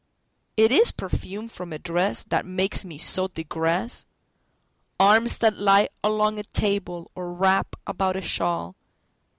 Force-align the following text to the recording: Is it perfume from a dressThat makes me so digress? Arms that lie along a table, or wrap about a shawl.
Is 0.57 0.71
it 0.89 0.97
perfume 0.97 1.47
from 1.47 1.71
a 1.71 1.77
dressThat 1.77 2.43
makes 2.43 2.83
me 2.83 2.97
so 2.97 3.27
digress? 3.27 4.03
Arms 4.99 5.37
that 5.37 5.57
lie 5.59 5.89
along 6.03 6.39
a 6.39 6.43
table, 6.43 7.11
or 7.13 7.31
wrap 7.31 7.75
about 7.85 8.15
a 8.15 8.21
shawl. 8.21 8.75